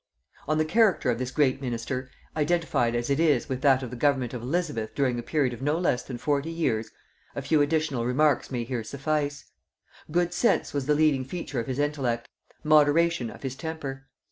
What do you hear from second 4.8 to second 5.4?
during a